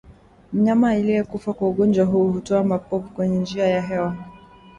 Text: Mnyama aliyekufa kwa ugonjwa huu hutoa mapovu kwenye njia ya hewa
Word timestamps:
Mnyama 0.53 0.89
aliyekufa 0.91 1.53
kwa 1.53 1.69
ugonjwa 1.69 2.05
huu 2.05 2.31
hutoa 2.31 2.63
mapovu 2.63 3.09
kwenye 3.09 3.37
njia 3.37 3.67
ya 3.67 3.81
hewa 3.81 4.15